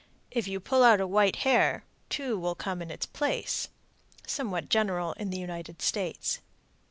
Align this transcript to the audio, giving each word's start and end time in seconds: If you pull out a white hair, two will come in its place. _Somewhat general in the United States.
If 0.31 0.47
you 0.47 0.59
pull 0.59 0.81
out 0.83 0.99
a 0.99 1.05
white 1.05 1.35
hair, 1.45 1.83
two 2.09 2.35
will 2.35 2.55
come 2.55 2.81
in 2.81 2.89
its 2.89 3.05
place. 3.05 3.69
_Somewhat 4.25 4.67
general 4.67 5.13
in 5.13 5.29
the 5.29 5.37
United 5.37 5.79
States. 5.79 6.39